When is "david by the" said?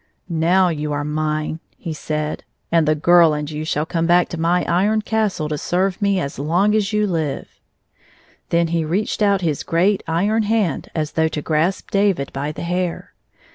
11.91-12.63